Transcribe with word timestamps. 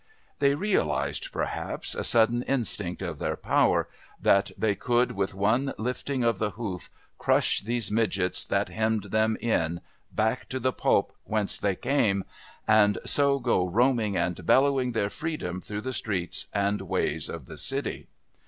They 0.39 0.55
realised 0.55 1.31
perhaps 1.31 1.93
a 1.93 2.03
sudden 2.03 2.41
instinct 2.47 3.03
of 3.03 3.19
their 3.19 3.35
power, 3.35 3.87
that 4.19 4.49
they 4.57 4.73
could 4.73 5.11
with 5.11 5.35
one 5.35 5.73
lifting 5.77 6.23
of 6.23 6.39
the 6.39 6.49
hoof 6.57 6.89
crush 7.19 7.59
these 7.61 7.91
midgets 7.91 8.43
that 8.45 8.69
hemmed 8.69 9.11
them 9.11 9.37
in 9.39 9.79
back 10.11 10.49
to 10.49 10.59
the 10.59 10.73
pulp 10.73 11.13
whence 11.25 11.59
they 11.59 11.75
came, 11.75 12.23
and 12.67 12.97
so 13.05 13.37
go 13.37 13.63
roaming 13.63 14.17
and 14.17 14.43
bellowing 14.43 14.93
their 14.93 15.11
freedom 15.11 15.61
through 15.61 15.81
the 15.81 15.93
streets 15.93 16.47
and 16.51 16.81
ways 16.81 17.29
of 17.29 17.45
the 17.45 17.55
city. 17.55 18.07